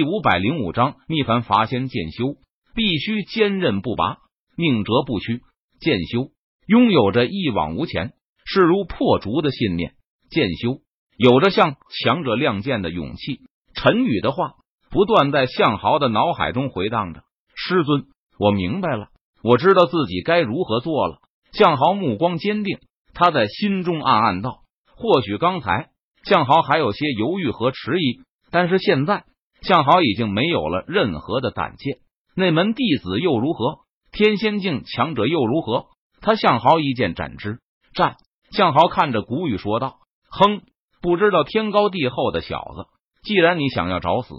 [0.00, 2.36] 第五百零五章逆凡伐仙剑修，
[2.74, 4.16] 必须坚韧不拔，
[4.56, 5.42] 宁折不屈。
[5.78, 6.30] 剑修
[6.66, 8.14] 拥有着一往无前、
[8.46, 9.92] 势如破竹的信念。
[10.30, 10.78] 剑修
[11.18, 13.40] 有着向强者亮剑的勇气。
[13.74, 14.52] 陈宇的话
[14.90, 17.20] 不断在向豪的脑海中回荡着。
[17.54, 18.04] 师尊，
[18.38, 19.08] 我明白了，
[19.42, 21.18] 我知道自己该如何做了。
[21.52, 22.78] 向豪目光坚定，
[23.12, 24.60] 他在心中暗暗道：
[24.96, 25.90] 或许刚才
[26.24, 29.24] 向豪还有些犹豫和迟疑，但是现在。
[29.62, 32.00] 向豪已经没有了任何的胆怯，
[32.34, 33.80] 内门弟子又如何？
[34.12, 35.86] 天仙境强者又如何？
[36.20, 37.58] 他向豪一剑斩之。
[37.94, 38.16] 战！
[38.50, 40.62] 向豪看着古雨说道：“哼，
[41.00, 42.86] 不知道天高地厚的小子，
[43.22, 44.34] 既然你想要找死，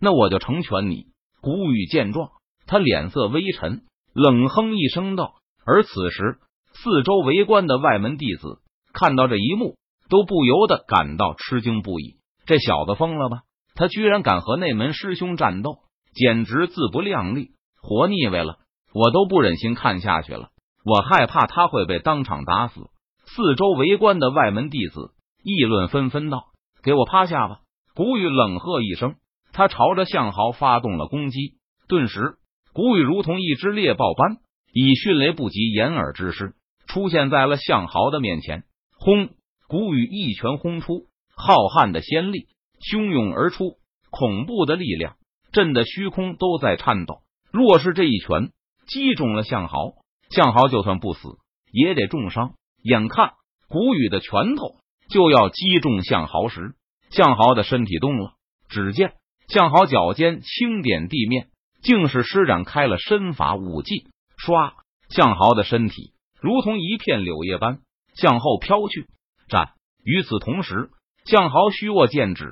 [0.00, 1.06] 那我就成全你。”
[1.40, 2.30] 古雨见状，
[2.66, 6.38] 他脸色微沉，冷哼一声道：“而此时，
[6.72, 8.60] 四周围观的外门弟子
[8.92, 9.76] 看到这一幕，
[10.08, 12.16] 都不由得感到吃惊不已。
[12.46, 13.42] 这小子疯了吧？”
[13.74, 15.78] 他居然敢和内门师兄战斗，
[16.14, 18.58] 简直自不量力，活腻歪了！
[18.94, 20.50] 我都不忍心看下去了，
[20.84, 22.90] 我害怕他会被当场打死。
[23.24, 26.44] 四周围观的外门弟子议论纷纷道
[26.84, 27.60] ：“给我趴下吧！”
[27.94, 29.14] 古雨冷喝一声，
[29.52, 31.54] 他朝着向豪发动了攻击。
[31.88, 32.36] 顿时，
[32.74, 34.36] 古雨如同一只猎豹般，
[34.74, 36.54] 以迅雷不及掩耳之势
[36.86, 38.64] 出现在了向豪的面前。
[38.98, 39.30] 轰！
[39.66, 42.48] 古雨一拳轰出，浩瀚的仙力。
[42.82, 43.76] 汹涌而出，
[44.10, 45.16] 恐怖的力量
[45.52, 47.22] 震得虚空都在颤抖。
[47.52, 48.50] 若是这一拳
[48.86, 49.94] 击中了向豪，
[50.30, 51.28] 向豪就算不死
[51.70, 52.54] 也得重伤。
[52.82, 53.34] 眼看
[53.68, 54.76] 古雨的拳头
[55.08, 56.74] 就要击中向豪时，
[57.10, 58.32] 向豪的身体动了。
[58.68, 59.14] 只见
[59.48, 61.48] 向豪脚尖轻点地面，
[61.82, 64.08] 竟是施展开了身法武技。
[64.38, 64.72] 唰，
[65.10, 67.80] 向豪的身体如同一片柳叶般
[68.14, 69.06] 向后飘去。
[69.48, 69.74] 战！
[70.02, 70.90] 与此同时。
[71.24, 72.46] 向豪虚握剑指，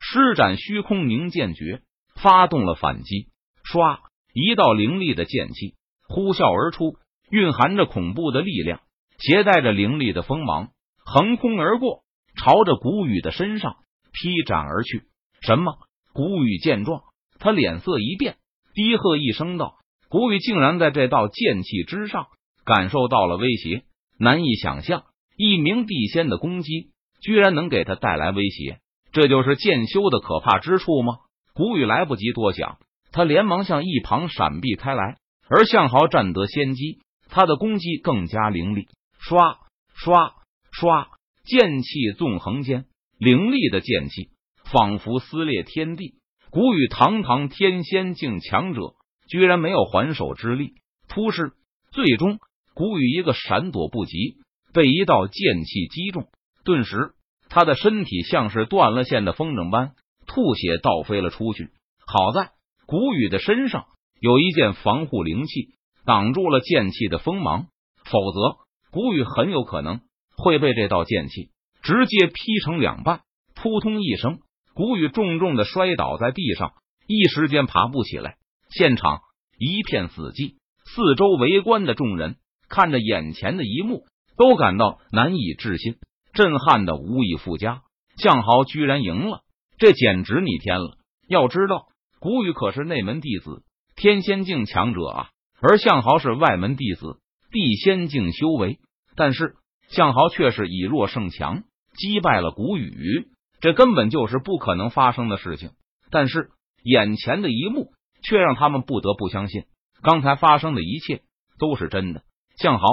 [0.00, 1.82] 施展虚空凝剑诀，
[2.16, 3.28] 发动了反击。
[3.64, 3.98] 唰，
[4.34, 5.74] 一道凌厉的剑气
[6.08, 6.96] 呼啸而出，
[7.30, 8.80] 蕴含着恐怖的力量，
[9.18, 10.70] 携带着凌厉的锋芒，
[11.04, 12.02] 横空而过，
[12.36, 13.76] 朝着古雨的身上
[14.12, 15.04] 劈斩而去。
[15.40, 15.78] 什么？
[16.12, 17.02] 古雨见状，
[17.38, 18.38] 他脸色一变，
[18.74, 19.76] 低喝一声道
[20.10, 22.26] ：“古雨竟然在这道剑气之上
[22.64, 23.84] 感受到了威胁，
[24.18, 25.04] 难以想象，
[25.36, 26.90] 一名地仙的攻击。”
[27.20, 28.80] 居然能给他带来威胁，
[29.12, 31.18] 这就是剑修的可怕之处吗？
[31.54, 32.78] 古雨来不及多想，
[33.12, 35.18] 他连忙向一旁闪避开来。
[35.52, 38.86] 而向豪占得先机，他的攻击更加凌厉，
[39.18, 39.58] 刷
[39.96, 40.32] 刷
[40.70, 41.08] 刷，
[41.44, 42.84] 剑气纵横间，
[43.18, 44.28] 凌厉的剑气
[44.70, 46.14] 仿佛撕裂天地。
[46.50, 48.94] 古雨堂堂天仙境强者，
[49.28, 50.74] 居然没有还手之力，
[51.08, 51.52] 突施，
[51.90, 52.38] 最终
[52.74, 54.36] 古雨一个闪躲不及，
[54.72, 56.28] 被一道剑气击中。
[56.70, 57.14] 顿时，
[57.48, 59.94] 他的身体像是断了线的风筝般
[60.28, 61.70] 吐血倒飞了出去。
[62.06, 62.52] 好在
[62.86, 63.86] 古雨的身上
[64.20, 67.66] 有一件防护灵气挡住了剑气的锋芒，
[68.04, 68.58] 否则
[68.92, 70.00] 古雨很有可能
[70.36, 71.50] 会被这道剑气
[71.82, 73.22] 直接劈成两半。
[73.56, 74.38] 扑通一声，
[74.74, 76.74] 古雨重重的摔倒在地上，
[77.08, 78.36] 一时间爬不起来。
[78.70, 79.22] 现场
[79.58, 80.54] 一片死寂，
[80.84, 82.36] 四周围观的众人
[82.68, 84.06] 看着眼前的一幕，
[84.36, 85.96] 都感到难以置信。
[86.32, 87.82] 震撼的无以复加，
[88.16, 89.42] 向豪居然赢了，
[89.78, 90.96] 这简直逆天了！
[91.28, 91.86] 要知道，
[92.18, 93.62] 古雨可是内门弟子，
[93.96, 95.28] 天仙境强者啊，
[95.60, 97.20] 而向豪是外门弟子，
[97.50, 98.78] 地仙境修为，
[99.16, 99.56] 但是
[99.88, 101.64] 向豪却是以弱胜强，
[101.96, 103.28] 击败了古雨，
[103.60, 105.70] 这根本就是不可能发生的事情。
[106.10, 106.50] 但是
[106.82, 107.92] 眼前的一幕
[108.22, 109.64] 却让他们不得不相信，
[110.02, 111.22] 刚才发生的一切
[111.58, 112.22] 都是真的，
[112.56, 112.84] 向豪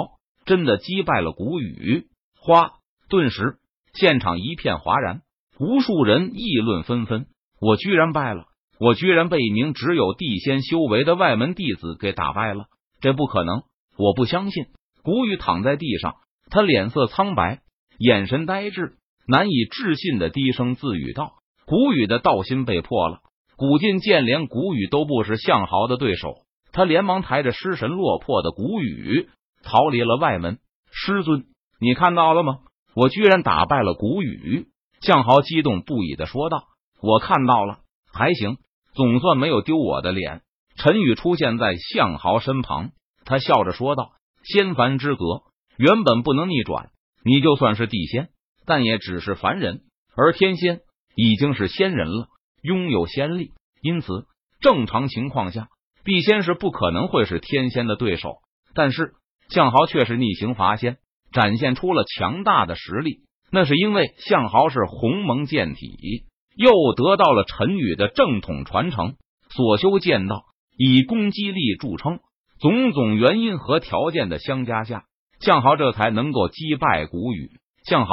[0.44, 2.06] 真的击败了古雨
[2.40, 2.77] 花。
[3.08, 3.56] 顿时，
[3.94, 5.22] 现场一片哗然，
[5.58, 7.26] 无数人议论纷纷。
[7.60, 8.44] 我居然败了！
[8.78, 12.66] 我居然被一名只有地仙修为的外门弟子给打败了！
[13.00, 13.62] 这不可能！
[13.96, 14.66] 我不相信！
[15.02, 16.16] 古雨躺在地上，
[16.50, 17.60] 他脸色苍白，
[17.98, 21.32] 眼神呆滞，难以置信的低声自语道
[21.66, 23.20] ：“古雨的道心被破了。”
[23.56, 29.28] 古进见连古雨都不是向豪的对手，他连忙抬着失神落魄的古雨
[29.64, 30.58] 逃离了外门。
[30.92, 31.46] 师尊，
[31.80, 32.58] 你看到了吗？
[32.98, 34.66] 我居然打败了古雨！
[35.00, 36.64] 向豪激动不已的说道
[37.00, 37.78] ：“我看到了，
[38.12, 38.56] 还行，
[38.92, 40.40] 总算没有丢我的脸。”
[40.74, 42.90] 陈宇出现在向豪身旁，
[43.24, 44.10] 他笑着说道
[44.42, 45.42] ：“仙凡之隔
[45.76, 46.90] 原本不能逆转，
[47.24, 48.30] 你就算是地仙，
[48.66, 49.82] 但也只是凡人，
[50.16, 50.80] 而天仙
[51.14, 52.26] 已经是仙人了，
[52.62, 54.26] 拥有仙力，因此
[54.58, 55.68] 正常情况下，
[56.02, 58.38] 地仙是不可能会是天仙的对手。
[58.74, 59.12] 但是
[59.50, 60.96] 向豪却是逆行伐仙。”
[61.32, 63.20] 展现出了强大的实力，
[63.50, 66.24] 那是因为向豪是鸿蒙剑体，
[66.56, 69.16] 又得到了陈宇的正统传承，
[69.50, 70.44] 所修剑道
[70.76, 72.20] 以攻击力著称。
[72.60, 75.04] 种种原因和条件的相加下，
[75.40, 77.52] 向豪这才能够击败古雨。
[77.84, 78.12] 向豪，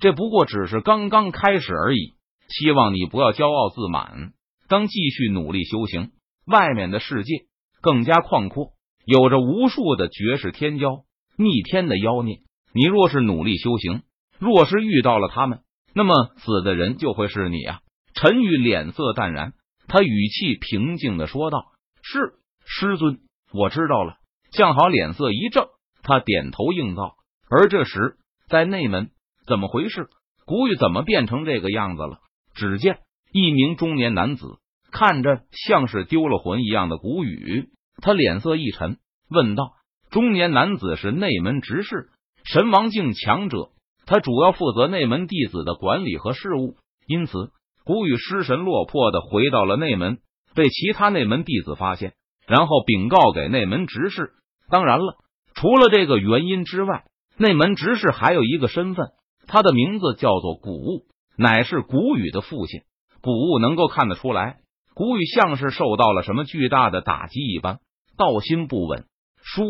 [0.00, 2.14] 这不过只是刚刚开始而已。
[2.48, 4.32] 希望你不要骄傲自满，
[4.68, 6.10] 当继续努力修行。
[6.44, 7.46] 外面的世界
[7.80, 8.72] 更加宽阔，
[9.06, 11.04] 有着无数的绝世天骄、
[11.38, 12.40] 逆天的妖孽。
[12.74, 14.02] 你若是努力修行，
[14.38, 15.60] 若是遇到了他们，
[15.94, 17.80] 那么死的人就会是你啊！
[18.14, 19.52] 陈宇脸色淡然，
[19.86, 21.66] 他语气平静的说道
[22.02, 22.34] ：“是
[22.66, 23.20] 师尊，
[23.52, 24.16] 我知道了。”
[24.50, 25.66] 向好脸色一正，
[26.02, 27.14] 他点头应道。
[27.48, 28.16] 而这时，
[28.48, 29.10] 在内门，
[29.46, 30.08] 怎么回事？
[30.44, 32.18] 古玉怎么变成这个样子了？
[32.54, 32.98] 只见
[33.32, 34.58] 一名中年男子
[34.90, 37.68] 看着像是丢了魂一样的古雨，
[38.02, 38.98] 他脸色一沉，
[39.28, 39.72] 问道
[40.10, 42.10] ：“中年男子是内门执事，
[42.44, 43.70] 神王境强者，
[44.06, 46.76] 他主要负责内门弟子的管理和事务。
[47.06, 47.50] 因此，
[47.84, 50.18] 古雨失神落魄的回到了内门，
[50.54, 52.14] 被其他内门弟子发现，
[52.46, 54.32] 然后禀告给内门执事。
[54.70, 55.16] 当然了，
[55.54, 57.04] 除了这个原因之外，
[57.36, 59.08] 内门执事还有一个身份，
[59.46, 61.06] 他的名字叫做古物。”
[61.36, 62.82] 乃是古雨的父亲，
[63.20, 64.58] 古物能够看得出来，
[64.94, 67.80] 古雨像是受到了什么巨大的打击一般，
[68.16, 69.04] 道心不稳。
[69.42, 69.64] 书，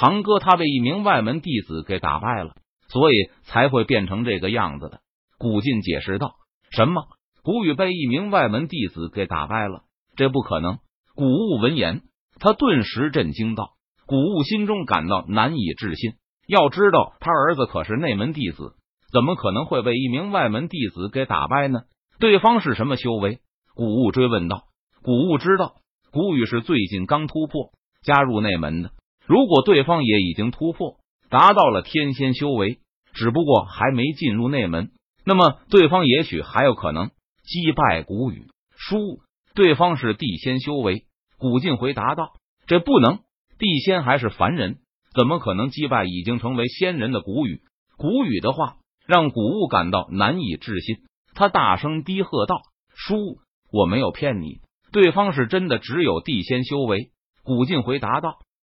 [0.00, 2.54] 堂哥他被一名外门弟子给打败了，
[2.86, 5.00] 所以才会变成这个样子的。
[5.38, 6.36] 古进解释道
[6.70, 7.02] ：“什么？
[7.42, 9.82] 古雨被一名外门弟子给打败了？
[10.14, 10.78] 这不可能！”
[11.16, 12.02] 古物闻言，
[12.38, 13.70] 他顿时震惊道
[14.06, 16.12] ：“古物心中感到难以置信，
[16.46, 18.76] 要知道他儿子可是内门弟子。”
[19.10, 21.80] 怎么可能会被一名外门弟子给打败呢？
[22.20, 23.40] 对方是什么修为？
[23.74, 24.64] 古物追问道。
[25.02, 25.74] 古物知道，
[26.12, 27.70] 古雨是最近刚突破
[28.04, 28.90] 加入内门的。
[29.28, 30.96] 如果对方也已经突破，
[31.28, 32.78] 达到了天仙修为，
[33.12, 34.90] 只不过还没进入内门，
[35.24, 37.10] 那么对方也许还有可能
[37.44, 38.46] 击败古雨。
[38.76, 39.20] 输，
[39.54, 41.04] 对方是地仙修为。
[41.36, 42.32] 古进回答道
[42.66, 43.18] ：“这不能，
[43.58, 44.78] 地仙还是凡人，
[45.14, 47.60] 怎么可能击败已经成为仙人的古雨？”
[47.96, 48.76] 古雨的话。
[49.06, 50.98] 让古物感到难以置信，
[51.32, 52.60] 他大声低喝道
[52.94, 53.38] ：“叔，
[53.72, 54.58] 我没有骗你，
[54.92, 57.08] 对方是真的只有地仙修为。”
[57.42, 58.36] 古进回答道：“